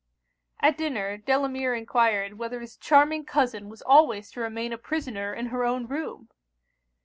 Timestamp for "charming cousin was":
2.75-3.83